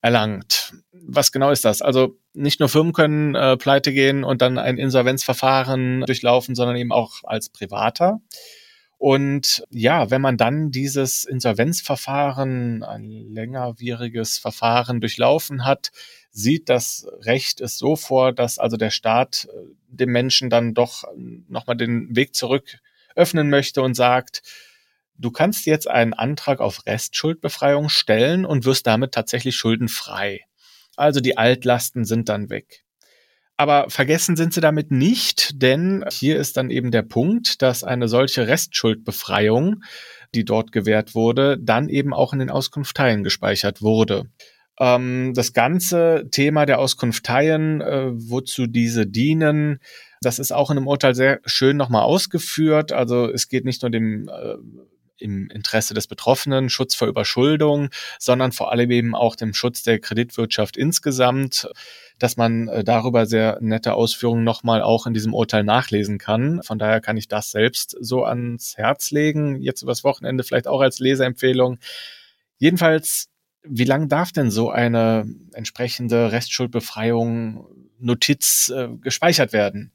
[0.00, 0.74] erlangt.
[0.92, 1.82] Was genau ist das?
[1.82, 6.92] Also nicht nur Firmen können äh, pleite gehen und dann ein Insolvenzverfahren durchlaufen, sondern eben
[6.92, 8.20] auch als Privater.
[8.98, 15.90] Und ja, wenn man dann dieses Insolvenzverfahren, ein längerwieriges Verfahren durchlaufen hat,
[16.30, 19.56] sieht das Recht es so vor, dass also der Staat äh,
[19.88, 21.04] dem Menschen dann doch
[21.48, 22.78] nochmal den Weg zurück
[23.14, 24.42] öffnen möchte und sagt,
[25.16, 30.40] Du kannst jetzt einen Antrag auf Restschuldbefreiung stellen und wirst damit tatsächlich schuldenfrei.
[30.96, 32.84] Also die Altlasten sind dann weg.
[33.56, 38.08] Aber vergessen sind sie damit nicht, denn hier ist dann eben der Punkt, dass eine
[38.08, 39.84] solche Restschuldbefreiung,
[40.34, 44.24] die dort gewährt wurde, dann eben auch in den Auskunfteien gespeichert wurde.
[44.80, 49.78] Ähm, das ganze Thema der Auskunfteien, äh, wozu diese dienen,
[50.20, 52.90] das ist auch in einem Urteil sehr schön nochmal ausgeführt.
[52.90, 54.56] Also es geht nicht nur dem äh,
[55.18, 59.98] im Interesse des Betroffenen, Schutz vor Überschuldung, sondern vor allem eben auch dem Schutz der
[59.98, 61.68] Kreditwirtschaft insgesamt,
[62.18, 66.62] dass man äh, darüber sehr nette Ausführungen nochmal auch in diesem Urteil nachlesen kann.
[66.62, 70.80] Von daher kann ich das selbst so ans Herz legen, jetzt übers Wochenende vielleicht auch
[70.80, 71.78] als Leseempfehlung.
[72.58, 73.28] Jedenfalls,
[73.62, 77.66] wie lang darf denn so eine entsprechende Restschuldbefreiung
[77.98, 79.92] Notiz äh, gespeichert werden?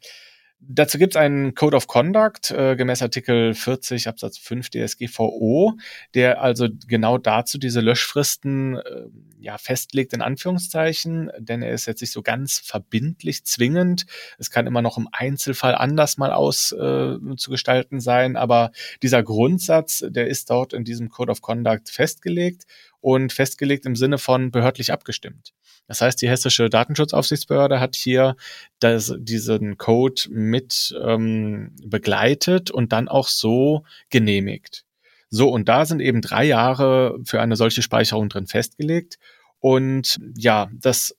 [0.61, 5.77] Dazu gibt es einen Code of Conduct äh, gemäß Artikel 40 Absatz 5 DSGVO,
[6.13, 9.05] der also genau dazu diese Löschfristen äh,
[9.39, 14.05] ja festlegt in Anführungszeichen, denn er ist jetzt nicht so ganz verbindlich zwingend.
[14.37, 19.23] Es kann immer noch im Einzelfall anders mal aus äh, zu gestalten sein, aber dieser
[19.23, 22.65] Grundsatz, der ist dort in diesem Code of Conduct festgelegt
[23.01, 25.53] und festgelegt im Sinne von behördlich abgestimmt.
[25.87, 28.35] Das heißt, die hessische Datenschutzaufsichtsbehörde hat hier
[28.79, 34.85] das, diesen Code mit ähm, begleitet und dann auch so genehmigt.
[35.31, 39.17] So, und da sind eben drei Jahre für eine solche Speicherung drin festgelegt.
[39.59, 41.15] Und ja, das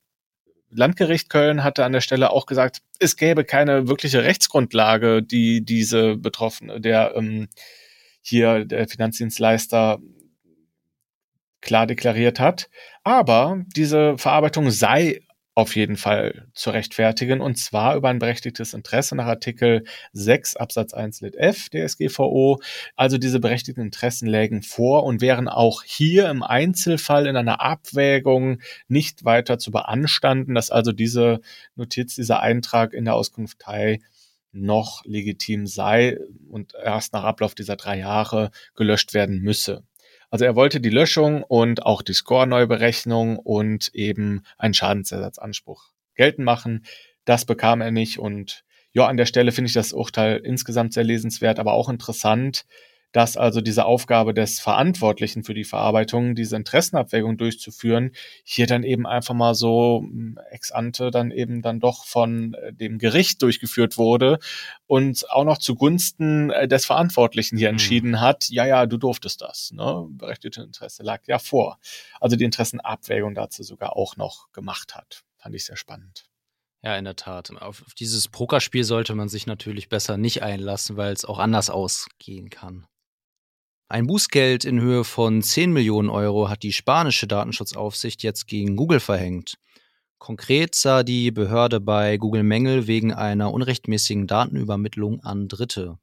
[0.71, 6.17] Landgericht Köln hatte an der Stelle auch gesagt, es gäbe keine wirkliche Rechtsgrundlage, die diese
[6.17, 7.49] Betroffene, der ähm,
[8.23, 9.99] hier der Finanzdienstleister
[11.61, 12.69] klar deklariert hat.
[13.05, 15.21] Aber diese Verarbeitung sei
[15.55, 20.95] auf jeden Fall zu rechtfertigen und zwar über ein berechtigtes Interesse nach Artikel 6 Absatz
[20.95, 22.61] 1 Lit F DSGVO.
[22.97, 28.61] Also diese berechtigten Interessen lägen vor und wären auch hier im Einzelfall in einer Abwägung
[28.89, 31.41] nicht weiter zu beanstanden, dass also diese
[31.75, 34.01] Notiz, dieser Eintrag in der Auskunftei
[34.53, 36.19] noch legitim sei
[36.49, 39.85] und erst nach Ablauf dieser drei Jahre gelöscht werden müsse.
[40.31, 46.85] Also er wollte die Löschung und auch die Score-Neuberechnung und eben einen Schadensersatzanspruch geltend machen.
[47.25, 51.05] Das bekam er nicht und ja, an der Stelle finde ich das Urteil insgesamt sehr
[51.05, 52.65] lesenswert, aber auch interessant,
[53.13, 58.13] dass also diese Aufgabe des Verantwortlichen für die Verarbeitung, diese Interessenabwägung durchzuführen,
[58.45, 62.73] hier dann eben einfach mal so hm, ex ante dann eben dann doch von äh,
[62.73, 64.39] dem Gericht durchgeführt wurde
[64.87, 67.75] und auch noch zugunsten äh, des Verantwortlichen hier mhm.
[67.75, 70.07] entschieden hat, ja, ja, du durftest das, ne?
[70.11, 71.79] Berechtigte Interesse lag ja vor.
[72.21, 75.23] Also die Interessenabwägung dazu sogar auch noch gemacht hat.
[75.39, 76.31] Fand ich sehr spannend.
[76.83, 77.51] Ja, in der Tat.
[77.61, 81.69] Auf, auf dieses Pokerspiel sollte man sich natürlich besser nicht einlassen, weil es auch anders
[81.69, 82.87] ausgehen kann.
[83.93, 89.01] Ein Bußgeld in Höhe von 10 Millionen Euro hat die spanische Datenschutzaufsicht jetzt gegen Google
[89.01, 89.59] verhängt.
[90.19, 95.99] Konkret sah die Behörde bei Google Mängel wegen einer unrechtmäßigen Datenübermittlung an Dritte.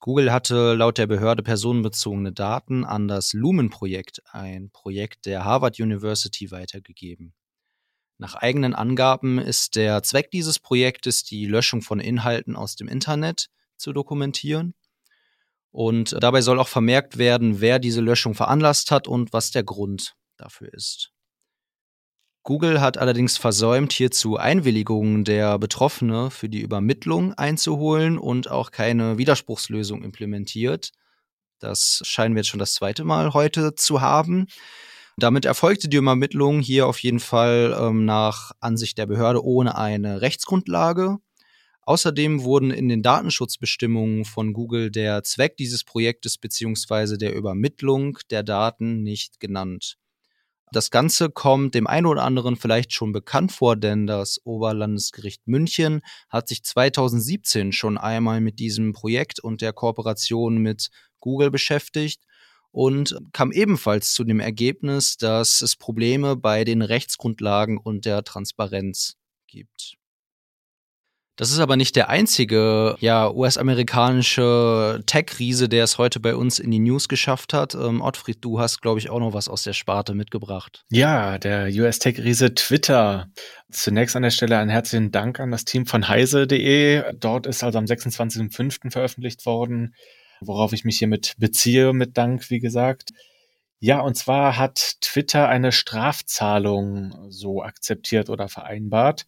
[0.00, 6.50] Google hatte laut der Behörde personenbezogene Daten an das Lumen-Projekt, ein Projekt der Harvard University,
[6.50, 7.32] weitergegeben.
[8.18, 13.48] Nach eigenen Angaben ist der Zweck dieses Projektes, die Löschung von Inhalten aus dem Internet
[13.78, 14.74] zu dokumentieren.
[15.78, 20.16] Und dabei soll auch vermerkt werden, wer diese Löschung veranlasst hat und was der Grund
[20.36, 21.12] dafür ist.
[22.42, 29.18] Google hat allerdings versäumt, hierzu Einwilligungen der Betroffene für die Übermittlung einzuholen und auch keine
[29.18, 30.90] Widerspruchslösung implementiert.
[31.60, 34.48] Das scheinen wir jetzt schon das zweite Mal heute zu haben.
[35.16, 40.22] Damit erfolgte die Übermittlung hier auf jeden Fall ähm, nach Ansicht der Behörde ohne eine
[40.22, 41.18] Rechtsgrundlage.
[41.88, 47.16] Außerdem wurden in den Datenschutzbestimmungen von Google der Zweck dieses Projektes bzw.
[47.16, 49.96] der Übermittlung der Daten nicht genannt.
[50.70, 56.02] Das Ganze kommt dem einen oder anderen vielleicht schon bekannt vor, denn das Oberlandesgericht München
[56.28, 62.20] hat sich 2017 schon einmal mit diesem Projekt und der Kooperation mit Google beschäftigt
[62.70, 69.16] und kam ebenfalls zu dem Ergebnis, dass es Probleme bei den Rechtsgrundlagen und der Transparenz
[69.46, 69.98] gibt.
[71.38, 76.72] Das ist aber nicht der einzige ja, US-amerikanische Tech-Riese, der es heute bei uns in
[76.72, 77.76] die News geschafft hat.
[77.76, 80.84] Ähm, Ottfried, du hast, glaube ich, auch noch was aus der Sparte mitgebracht.
[80.90, 83.28] Ja, der US-Tech-Riese Twitter.
[83.70, 87.04] Zunächst an der Stelle einen herzlichen Dank an das Team von heise.de.
[87.14, 88.90] Dort ist also am 26.05.
[88.90, 89.94] veröffentlicht worden,
[90.40, 93.10] worauf ich mich hiermit beziehe, mit Dank, wie gesagt.
[93.78, 99.26] Ja, und zwar hat Twitter eine Strafzahlung so akzeptiert oder vereinbart.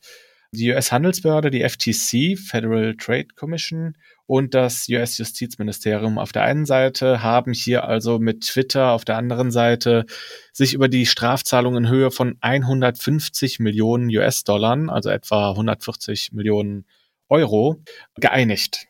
[0.53, 7.53] Die US-Handelsbehörde, die FTC, Federal Trade Commission, und das US-Justizministerium auf der einen Seite haben
[7.53, 10.07] hier also mit Twitter auf der anderen Seite
[10.53, 16.85] sich über die Strafzahlung in Höhe von 150 Millionen US-Dollar, also etwa 140 Millionen
[17.29, 17.83] Euro,
[18.17, 18.87] geeinigt.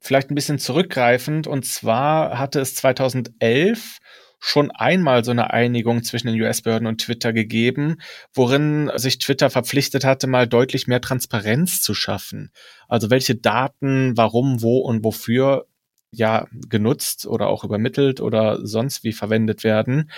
[0.00, 3.98] Vielleicht ein bisschen zurückgreifend, und zwar hatte es 2011
[4.38, 7.96] schon einmal so eine Einigung zwischen den US-Behörden und Twitter gegeben,
[8.32, 12.50] worin sich Twitter verpflichtet hatte, mal deutlich mehr Transparenz zu schaffen.
[12.88, 15.66] Also welche Daten, warum, wo und wofür
[16.10, 20.10] ja genutzt oder auch übermittelt oder sonst wie verwendet werden.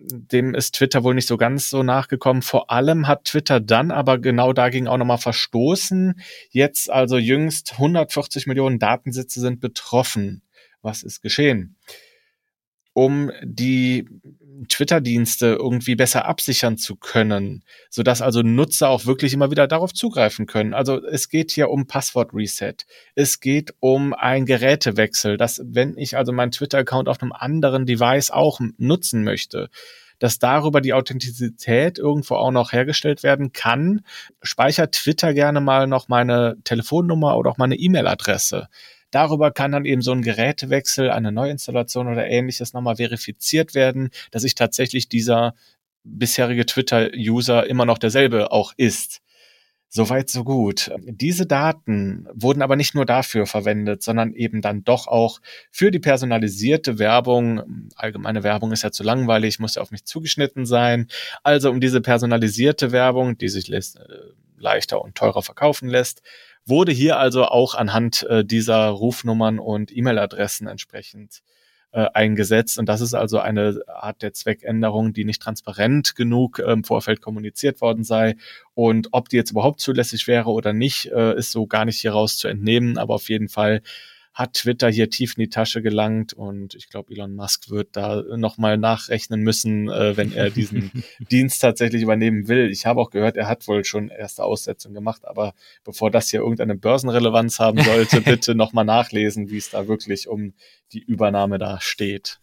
[0.00, 2.42] Dem ist Twitter wohl nicht so ganz so nachgekommen.
[2.42, 6.20] Vor allem hat Twitter dann aber genau dagegen auch nochmal verstoßen.
[6.50, 10.42] Jetzt also jüngst 140 Millionen Datensätze sind betroffen.
[10.82, 11.76] Was ist geschehen?
[12.94, 14.06] Um die
[14.68, 20.46] Twitter-Dienste irgendwie besser absichern zu können, sodass also Nutzer auch wirklich immer wieder darauf zugreifen
[20.46, 20.74] können.
[20.74, 22.76] Also es geht hier um Passwort-Reset.
[23.14, 28.30] Es geht um ein Gerätewechsel, dass wenn ich also meinen Twitter-Account auf einem anderen Device
[28.30, 29.68] auch nutzen möchte,
[30.20, 34.02] dass darüber die Authentizität irgendwo auch noch hergestellt werden kann,
[34.42, 38.68] speichert Twitter gerne mal noch meine Telefonnummer oder auch meine E-Mail-Adresse.
[39.14, 44.42] Darüber kann dann eben so ein Gerätewechsel, eine Neuinstallation oder ähnliches nochmal verifiziert werden, dass
[44.42, 45.54] sich tatsächlich dieser
[46.02, 49.20] bisherige Twitter-User immer noch derselbe auch ist.
[49.88, 50.90] Soweit, so gut.
[51.04, 56.00] Diese Daten wurden aber nicht nur dafür verwendet, sondern eben dann doch auch für die
[56.00, 57.90] personalisierte Werbung.
[57.94, 61.06] Allgemeine Werbung ist ja zu langweilig, muss ja auf mich zugeschnitten sein.
[61.44, 63.80] Also um diese personalisierte Werbung, die sich äh,
[64.58, 66.22] leichter und teurer verkaufen lässt,
[66.66, 71.42] wurde hier also auch anhand äh, dieser Rufnummern und E-Mail-Adressen entsprechend
[71.94, 72.78] äh, eingesetzt.
[72.78, 77.20] Und das ist also eine Art der Zweckänderung, die nicht transparent genug äh, im Vorfeld
[77.20, 78.36] kommuniziert worden sei.
[78.74, 82.36] Und ob die jetzt überhaupt zulässig wäre oder nicht, äh, ist so gar nicht hieraus
[82.36, 82.98] zu entnehmen.
[82.98, 83.80] Aber auf jeden Fall
[84.34, 88.22] hat Twitter hier tief in die Tasche gelangt und ich glaube, Elon Musk wird da
[88.36, 90.90] nochmal nachrechnen müssen, äh, wenn er diesen
[91.30, 92.68] Dienst tatsächlich übernehmen will.
[92.70, 96.40] Ich habe auch gehört, er hat wohl schon erste Aussetzungen gemacht, aber bevor das hier
[96.40, 100.54] irgendeine Börsenrelevanz haben sollte, bitte nochmal nachlesen, wie es da wirklich um
[100.92, 102.40] die Übernahme da steht.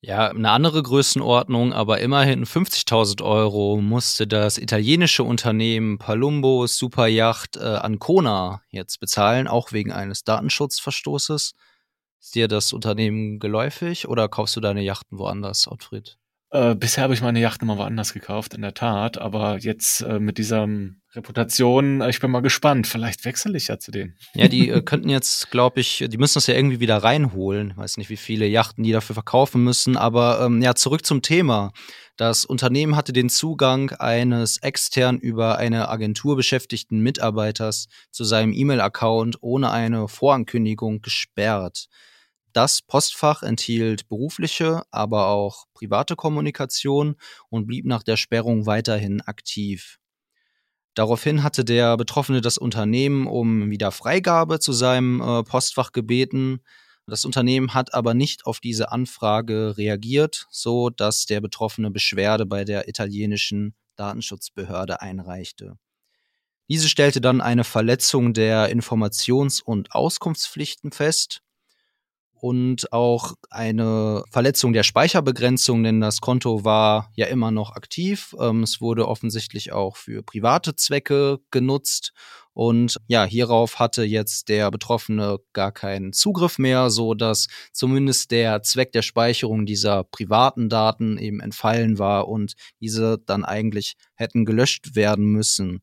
[0.00, 7.60] Ja, eine andere Größenordnung, aber immerhin 50.000 Euro musste das italienische Unternehmen Palumbo Superyacht äh,
[7.64, 11.52] Ancona jetzt bezahlen, auch wegen eines Datenschutzverstoßes.
[12.20, 16.16] Ist dir das Unternehmen geläufig oder kaufst du deine Yachten woanders, Ottfried?
[16.50, 20.18] Äh, bisher habe ich meine Yachten mal woanders gekauft, in der Tat, aber jetzt äh,
[20.18, 20.66] mit dieser
[21.14, 22.86] Reputation, äh, ich bin mal gespannt.
[22.86, 24.16] Vielleicht wechsle ich ja zu denen.
[24.34, 27.72] Ja, die äh, könnten jetzt, glaube ich, die müssen das ja irgendwie wieder reinholen.
[27.72, 29.98] Ich weiß nicht, wie viele Yachten die dafür verkaufen müssen.
[29.98, 31.72] Aber ähm, ja, zurück zum Thema.
[32.16, 39.36] Das Unternehmen hatte den Zugang eines extern über eine Agentur beschäftigten Mitarbeiters zu seinem E-Mail-Account
[39.42, 41.88] ohne eine Vorankündigung gesperrt.
[42.58, 47.14] Das Postfach enthielt berufliche, aber auch private Kommunikation
[47.50, 50.00] und blieb nach der Sperrung weiterhin aktiv.
[50.94, 56.64] Daraufhin hatte der Betroffene das Unternehmen um wieder Freigabe zu seinem äh, Postfach gebeten.
[57.06, 62.64] Das Unternehmen hat aber nicht auf diese Anfrage reagiert, so dass der Betroffene Beschwerde bei
[62.64, 65.78] der italienischen Datenschutzbehörde einreichte.
[66.68, 71.40] Diese stellte dann eine Verletzung der Informations- und Auskunftspflichten fest
[72.40, 78.34] und auch eine Verletzung der Speicherbegrenzung, denn das Konto war ja immer noch aktiv.
[78.40, 82.12] Ähm, es wurde offensichtlich auch für private Zwecke genutzt
[82.58, 88.62] und ja, hierauf hatte jetzt der Betroffene gar keinen Zugriff mehr, so dass zumindest der
[88.62, 94.96] Zweck der Speicherung dieser privaten Daten eben entfallen war und diese dann eigentlich hätten gelöscht
[94.96, 95.82] werden müssen.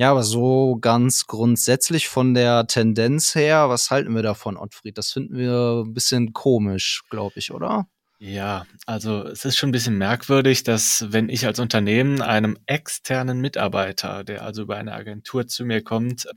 [0.00, 4.96] Ja, aber so ganz grundsätzlich von der Tendenz her, was halten wir davon, Ottfried?
[4.96, 7.88] Das finden wir ein bisschen komisch, glaube ich, oder?
[8.20, 13.40] Ja, also es ist schon ein bisschen merkwürdig, dass wenn ich als Unternehmen einem externen
[13.40, 16.28] Mitarbeiter, der also über eine Agentur zu mir kommt,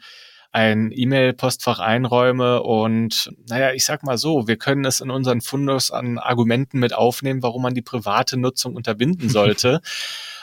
[0.52, 5.92] ein E-Mail-Postfach einräume und naja, ich sag mal so, wir können es in unseren Fundus
[5.92, 9.82] an Argumenten mit aufnehmen, warum man die private Nutzung unterbinden sollte.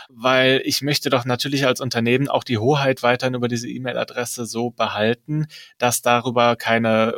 [0.09, 4.71] Weil ich möchte doch natürlich als Unternehmen auch die Hoheit weiterhin über diese E-Mail-Adresse so
[4.71, 7.15] behalten, dass darüber keine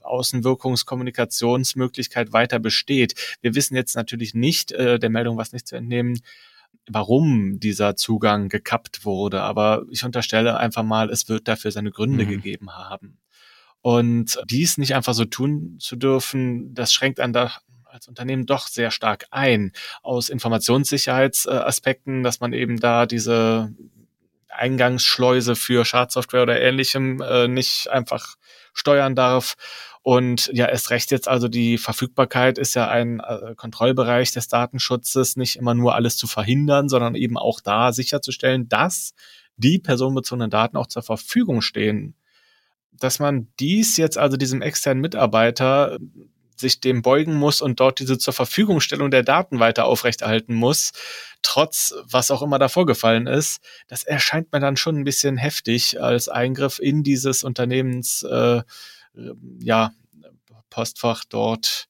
[0.00, 3.14] Außenwirkungskommunikationsmöglichkeit weiter besteht.
[3.40, 6.20] Wir wissen jetzt natürlich nicht, äh, der Meldung was nicht zu entnehmen,
[6.88, 12.24] warum dieser Zugang gekappt wurde, aber ich unterstelle einfach mal, es wird dafür seine Gründe
[12.24, 12.30] mhm.
[12.30, 13.18] gegeben haben.
[13.82, 17.52] Und dies nicht einfach so tun zu dürfen, das schränkt einen da
[17.92, 23.74] als Unternehmen doch sehr stark ein aus Informationssicherheitsaspekten, dass man eben da diese
[24.48, 28.36] Eingangsschleuse für Schadsoftware oder ähnlichem äh, nicht einfach
[28.72, 29.54] steuern darf.
[30.02, 35.36] Und ja, erst recht jetzt also die Verfügbarkeit ist ja ein äh, Kontrollbereich des Datenschutzes,
[35.36, 39.12] nicht immer nur alles zu verhindern, sondern eben auch da sicherzustellen, dass
[39.56, 42.14] die personenbezogenen Daten auch zur Verfügung stehen.
[42.90, 45.98] Dass man dies jetzt also diesem externen Mitarbeiter
[46.62, 50.92] sich dem beugen muss und dort diese zur Verfügungstellung der Daten weiter aufrechterhalten muss,
[51.42, 56.00] trotz was auch immer da vorgefallen ist, das erscheint mir dann schon ein bisschen heftig
[56.00, 58.62] als Eingriff in dieses Unternehmens, äh,
[59.60, 59.92] ja,
[60.70, 61.88] Postfach dort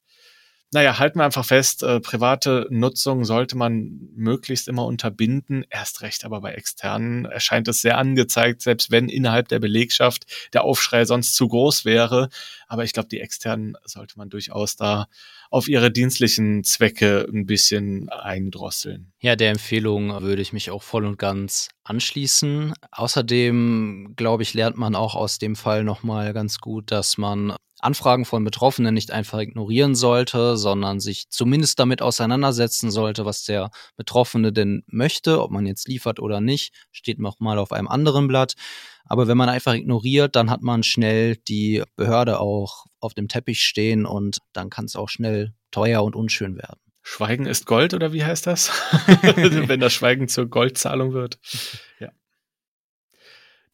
[0.73, 5.65] naja, halten wir einfach fest, äh, private Nutzung sollte man möglichst immer unterbinden.
[5.69, 10.63] Erst recht aber bei externen erscheint es sehr angezeigt, selbst wenn innerhalb der Belegschaft der
[10.63, 12.29] Aufschrei sonst zu groß wäre.
[12.67, 15.07] Aber ich glaube, die externen sollte man durchaus da
[15.53, 19.13] auf ihre dienstlichen Zwecke ein bisschen eindrosseln.
[19.19, 22.73] Ja, der Empfehlung würde ich mich auch voll und ganz anschließen.
[22.91, 28.25] Außerdem, glaube ich, lernt man auch aus dem Fall nochmal ganz gut, dass man Anfragen
[28.25, 34.53] von Betroffenen nicht einfach ignorieren sollte, sondern sich zumindest damit auseinandersetzen sollte, was der Betroffene
[34.53, 38.53] denn möchte, ob man jetzt liefert oder nicht, steht noch mal auf einem anderen Blatt.
[39.05, 43.61] Aber wenn man einfach ignoriert, dann hat man schnell die Behörde auch auf dem Teppich
[43.61, 46.79] stehen und dann kann es auch schnell teuer und unschön werden.
[47.01, 48.69] Schweigen ist Gold oder wie heißt das?
[49.35, 51.37] wenn das Schweigen zur Goldzahlung wird.
[51.99, 52.09] Ja.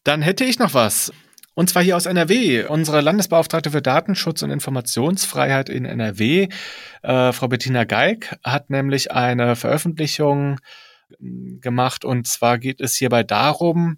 [0.04, 1.14] Dann hätte ich noch was.
[1.54, 2.66] Und zwar hier aus NRW.
[2.66, 6.48] Unsere Landesbeauftragte für Datenschutz und Informationsfreiheit in NRW,
[7.04, 10.60] äh, Frau Bettina Geig, hat nämlich eine Veröffentlichung
[11.20, 12.06] ähm, gemacht.
[12.06, 13.98] Und zwar geht es hierbei darum,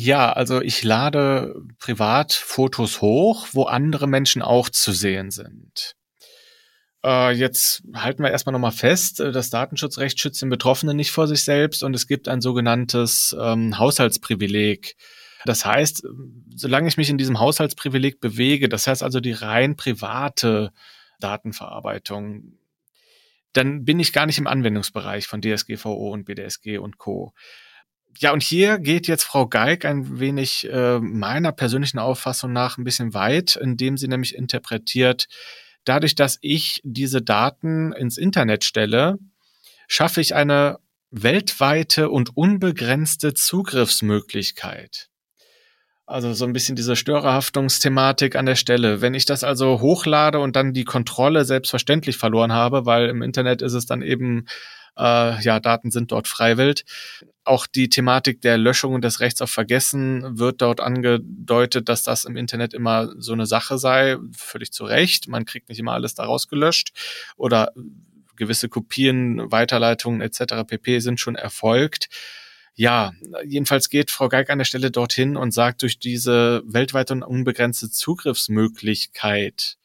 [0.00, 5.94] ja, also ich lade privat Fotos hoch, wo andere Menschen auch zu sehen sind.
[7.04, 11.26] Äh, jetzt halten wir erstmal nochmal fest, äh, das Datenschutzrecht schützt den Betroffenen nicht vor
[11.28, 14.96] sich selbst und es gibt ein sogenanntes ähm, Haushaltsprivileg.
[15.44, 16.06] Das heißt,
[16.54, 20.72] solange ich mich in diesem Haushaltsprivileg bewege, das heißt also die rein private
[21.20, 22.58] Datenverarbeitung,
[23.52, 27.34] dann bin ich gar nicht im Anwendungsbereich von DSGVO und BDSG und Co.
[28.20, 32.84] Ja, und hier geht jetzt Frau Geig ein wenig äh, meiner persönlichen Auffassung nach ein
[32.84, 35.26] bisschen weit, indem sie nämlich interpretiert,
[35.84, 39.16] dadurch, dass ich diese Daten ins Internet stelle,
[39.88, 40.80] schaffe ich eine
[41.10, 45.08] weltweite und unbegrenzte Zugriffsmöglichkeit.
[46.04, 49.00] Also so ein bisschen diese Störerhaftungsthematik an der Stelle.
[49.00, 53.62] Wenn ich das also hochlade und dann die Kontrolle selbstverständlich verloren habe, weil im Internet
[53.62, 54.44] ist es dann eben,
[54.96, 56.84] äh, ja, Daten sind dort freiwillig.
[57.44, 62.24] Auch die Thematik der Löschung und des Rechts auf Vergessen wird dort angedeutet, dass das
[62.24, 64.16] im Internet immer so eine Sache sei.
[64.36, 65.28] Völlig zu Recht.
[65.28, 66.92] Man kriegt nicht immer alles daraus gelöscht
[67.36, 67.72] oder
[68.36, 70.64] gewisse Kopien, Weiterleitungen etc.
[70.66, 71.00] pp.
[71.00, 72.08] sind schon erfolgt
[72.80, 73.12] ja,
[73.44, 77.90] jedenfalls geht Frau Geig an der Stelle dorthin und sagt, durch diese weltweite und unbegrenzte
[77.90, 79.76] Zugriffsmöglichkeit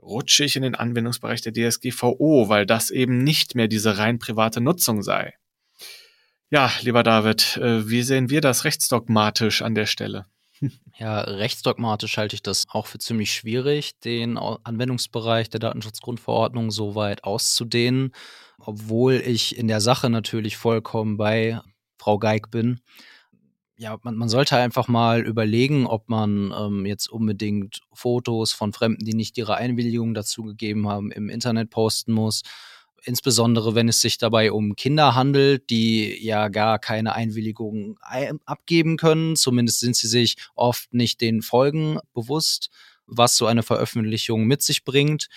[0.00, 4.60] rutsche ich in den Anwendungsbereich der DSGVO, weil das eben nicht mehr diese rein private
[4.60, 5.34] Nutzung sei.
[6.50, 10.26] Ja, lieber David, äh, wie sehen wir das rechtsdogmatisch an der Stelle?
[10.98, 17.22] Ja, rechtsdogmatisch halte ich das auch für ziemlich schwierig, den Anwendungsbereich der Datenschutzgrundverordnung so weit
[17.22, 18.10] auszudehnen,
[18.58, 21.60] obwohl ich in der Sache natürlich vollkommen bei
[21.98, 22.80] Frau Geig bin.
[23.80, 29.04] Ja, man, man sollte einfach mal überlegen, ob man ähm, jetzt unbedingt Fotos von Fremden,
[29.04, 32.42] die nicht ihre Einwilligung dazu gegeben haben, im Internet posten muss
[33.04, 37.98] insbesondere wenn es sich dabei um Kinder handelt, die ja gar keine Einwilligung
[38.44, 39.36] abgeben können.
[39.36, 42.70] Zumindest sind sie sich oft nicht den Folgen bewusst,
[43.06, 45.28] was so eine Veröffentlichung mit sich bringt.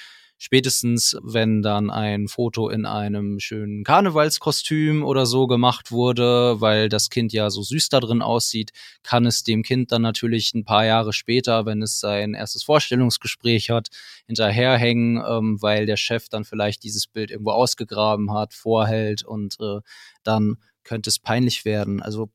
[0.43, 7.11] Spätestens, wenn dann ein Foto in einem schönen Karnevalskostüm oder so gemacht wurde, weil das
[7.11, 8.71] Kind ja so süß da drin aussieht,
[9.03, 13.69] kann es dem Kind dann natürlich ein paar Jahre später, wenn es sein erstes Vorstellungsgespräch
[13.69, 13.89] hat,
[14.25, 19.81] hinterherhängen, ähm, weil der Chef dann vielleicht dieses Bild irgendwo ausgegraben hat, vorhält und äh,
[20.23, 22.01] dann könnte es peinlich werden.
[22.01, 22.31] Also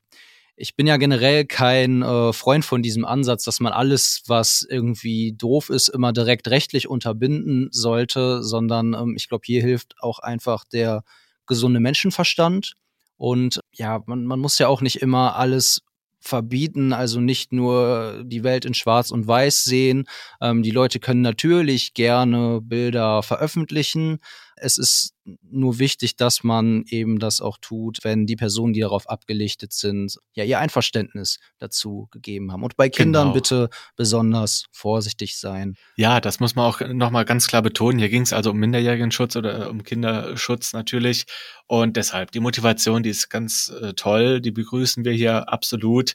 [0.56, 5.34] ich bin ja generell kein äh, Freund von diesem Ansatz, dass man alles, was irgendwie
[5.36, 10.64] doof ist, immer direkt rechtlich unterbinden sollte, sondern ähm, ich glaube, hier hilft auch einfach
[10.64, 11.04] der
[11.46, 12.72] gesunde Menschenverstand.
[13.18, 15.82] Und ja, man, man muss ja auch nicht immer alles
[16.20, 20.04] verbieten, also nicht nur die Welt in Schwarz und Weiß sehen.
[20.40, 24.18] Ähm, die Leute können natürlich gerne Bilder veröffentlichen,
[24.56, 29.08] es ist nur wichtig, dass man eben das auch tut, wenn die Personen, die darauf
[29.08, 32.62] abgelichtet sind, ja ihr Einverständnis dazu gegeben haben.
[32.62, 33.34] Und bei Kindern genau.
[33.34, 35.74] bitte besonders vorsichtig sein.
[35.96, 37.98] Ja, das muss man auch nochmal ganz klar betonen.
[37.98, 41.26] Hier ging es also um Minderjährigenschutz oder um Kinderschutz natürlich.
[41.66, 44.40] Und deshalb die Motivation, die ist ganz äh, toll.
[44.40, 46.14] Die begrüßen wir hier absolut.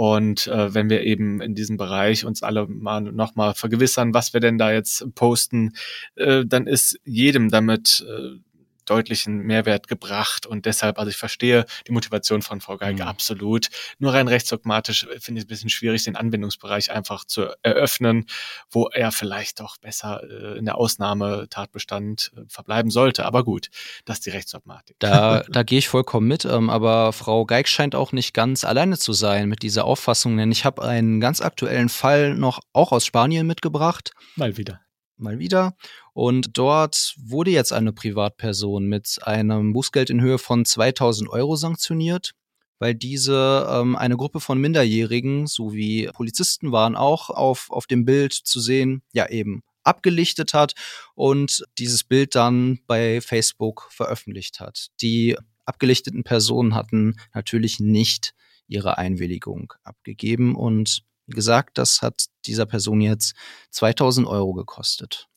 [0.00, 4.40] Und äh, wenn wir eben in diesem Bereich uns alle mal nochmal vergewissern, was wir
[4.40, 5.74] denn da jetzt posten,
[6.16, 8.38] äh, dann ist jedem damit äh,
[8.84, 13.08] deutlichen Mehrwert gebracht und deshalb, also ich verstehe die Motivation von Frau Geige mhm.
[13.08, 13.68] absolut.
[13.98, 18.26] Nur rein rechtsdogmatisch finde ich es ein bisschen schwierig, den Anwendungsbereich einfach zu eröffnen,
[18.70, 23.24] wo er vielleicht doch besser äh, in der Ausnahmetatbestand äh, verbleiben sollte.
[23.24, 23.68] Aber gut,
[24.04, 24.96] das ist die Rechtsdogmatik.
[24.98, 28.98] Da, da gehe ich vollkommen mit, ähm, aber Frau Geig scheint auch nicht ganz alleine
[28.98, 33.06] zu sein mit dieser Auffassung, denn ich habe einen ganz aktuellen Fall noch auch aus
[33.06, 34.12] Spanien mitgebracht.
[34.36, 34.80] Mal wieder
[35.20, 35.76] mal wieder.
[36.12, 42.32] Und dort wurde jetzt eine Privatperson mit einem Bußgeld in Höhe von 2000 Euro sanktioniert,
[42.78, 48.32] weil diese ähm, eine Gruppe von Minderjährigen sowie Polizisten waren auch auf, auf dem Bild
[48.32, 50.74] zu sehen, ja eben abgelichtet hat
[51.14, 54.88] und dieses Bild dann bei Facebook veröffentlicht hat.
[55.00, 58.34] Die abgelichteten Personen hatten natürlich nicht
[58.66, 61.02] ihre Einwilligung abgegeben und
[61.34, 63.34] gesagt, das hat dieser Person jetzt
[63.70, 65.28] 2000 Euro gekostet.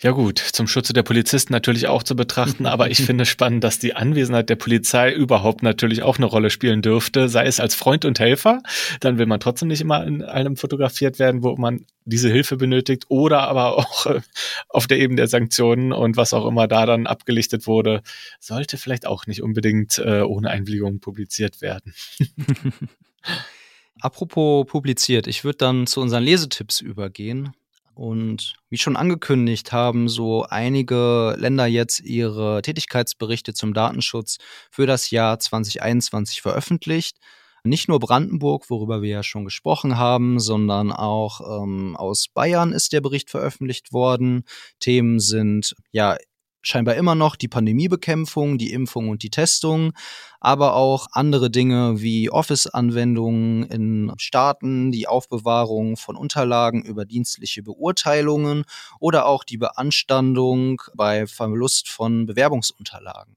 [0.00, 3.80] Ja gut, zum Schutze der Polizisten natürlich auch zu betrachten, aber ich finde spannend, dass
[3.80, 8.04] die Anwesenheit der Polizei überhaupt natürlich auch eine Rolle spielen dürfte, sei es als Freund
[8.04, 8.62] und Helfer,
[9.00, 13.06] dann will man trotzdem nicht immer in einem fotografiert werden, wo man diese Hilfe benötigt
[13.08, 14.20] oder aber auch äh,
[14.68, 18.02] auf der Ebene der Sanktionen und was auch immer da dann abgelichtet wurde,
[18.38, 21.92] sollte vielleicht auch nicht unbedingt äh, ohne Einwilligung publiziert werden.
[24.00, 27.52] Apropos publiziert, ich würde dann zu unseren Lesetipps übergehen.
[27.94, 34.38] Und wie schon angekündigt, haben so einige Länder jetzt ihre Tätigkeitsberichte zum Datenschutz
[34.70, 37.16] für das Jahr 2021 veröffentlicht.
[37.64, 42.92] Nicht nur Brandenburg, worüber wir ja schon gesprochen haben, sondern auch ähm, aus Bayern ist
[42.92, 44.44] der Bericht veröffentlicht worden.
[44.78, 46.16] Themen sind ja
[46.62, 49.92] scheinbar immer noch die Pandemiebekämpfung, die Impfung und die Testung,
[50.40, 58.64] aber auch andere Dinge wie Office-Anwendungen in Staaten, die Aufbewahrung von Unterlagen über dienstliche Beurteilungen
[59.00, 63.36] oder auch die Beanstandung bei Verlust von Bewerbungsunterlagen.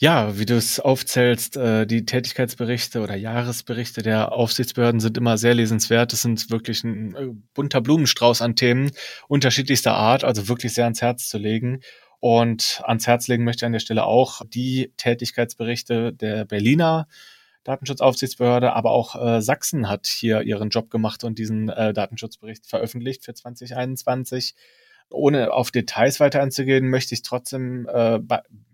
[0.00, 5.54] Ja, wie du es aufzählst, äh, die Tätigkeitsberichte oder Jahresberichte der Aufsichtsbehörden sind immer sehr
[5.54, 6.12] lesenswert.
[6.12, 8.92] Es sind wirklich ein äh, bunter Blumenstrauß an Themen
[9.26, 11.80] unterschiedlichster Art, also wirklich sehr ans Herz zu legen.
[12.20, 17.06] Und ans Herz legen möchte an der Stelle auch die Tätigkeitsberichte der Berliner
[17.64, 23.24] Datenschutzaufsichtsbehörde, aber auch äh, Sachsen hat hier ihren Job gemacht und diesen äh, Datenschutzbericht veröffentlicht
[23.24, 24.54] für 2021.
[25.10, 28.20] Ohne auf Details weiter einzugehen, möchte ich trotzdem, äh,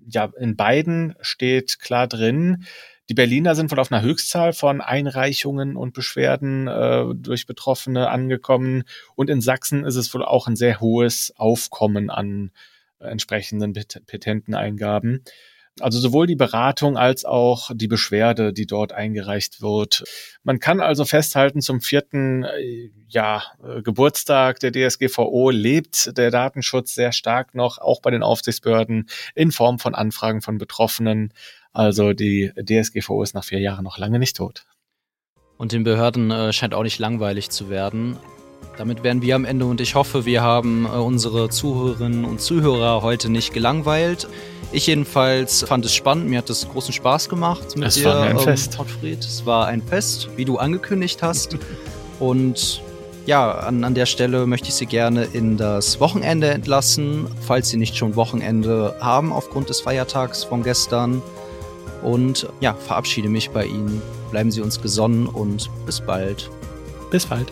[0.07, 2.65] ja, in beiden steht klar drin,
[3.09, 8.85] die Berliner sind wohl auf einer Höchstzahl von Einreichungen und Beschwerden äh, durch Betroffene angekommen
[9.15, 12.51] und in Sachsen ist es wohl auch ein sehr hohes Aufkommen an
[13.05, 15.25] entsprechenden Petenteneingaben.
[15.81, 20.05] Also sowohl die Beratung als auch die Beschwerde, die dort eingereicht wird.
[20.45, 26.95] Man kann also festhalten, zum vierten äh, ja, äh, Geburtstag der DSGVO lebt der Datenschutz
[26.95, 31.33] sehr stark noch, auch bei den Aufsichtsbehörden, in Form von Anfragen von Betroffenen.
[31.73, 34.67] Also die DSGVO ist nach vier Jahren noch lange nicht tot.
[35.57, 38.17] Und den Behörden äh, scheint auch nicht langweilig zu werden.
[38.77, 43.03] Damit wären wir am Ende und ich hoffe, wir haben äh, unsere Zuhörerinnen und Zuhörer
[43.03, 44.29] heute nicht gelangweilt.
[44.73, 48.23] Ich jedenfalls fand es spannend, mir hat es großen Spaß gemacht mit es dir, war
[48.23, 48.77] ein ähm, Fest.
[48.77, 49.21] Gottfried.
[49.21, 51.57] Es war ein Fest, wie du angekündigt hast.
[52.19, 52.83] und
[53.27, 57.77] ja, an, an der Stelle möchte ich Sie gerne in das Wochenende entlassen, falls Sie
[57.77, 61.23] nicht schon Wochenende haben aufgrund des Feiertags von gestern.
[62.03, 64.03] Und ja, verabschiede mich bei Ihnen.
[64.31, 66.51] Bleiben Sie uns gesonnen und bis bald.
[67.11, 67.47] Bis bald.